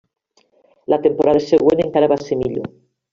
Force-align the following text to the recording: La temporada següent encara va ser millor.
La 0.93 0.99
temporada 1.05 1.43
següent 1.51 1.83
encara 1.87 2.09
va 2.17 2.21
ser 2.27 2.39
millor. 2.45 2.71